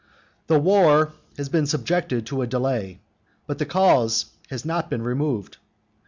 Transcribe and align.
The 0.47 0.57
war 0.59 1.13
has 1.37 1.47
been 1.49 1.67
subjected 1.67 2.25
to 2.25 2.41
a 2.41 2.47
delay, 2.47 3.01
but 3.45 3.59
the 3.59 3.67
cause 3.67 4.31
has 4.49 4.65
not 4.65 4.89
been 4.89 5.03
removed. 5.03 5.57